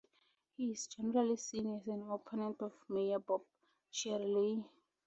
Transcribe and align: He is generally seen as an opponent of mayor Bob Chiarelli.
He 0.57 0.71
is 0.71 0.87
generally 0.87 1.37
seen 1.37 1.67
as 1.75 1.85
an 1.85 2.09
opponent 2.09 2.59
of 2.63 2.73
mayor 2.89 3.19
Bob 3.19 3.43
Chiarelli. 3.93 4.65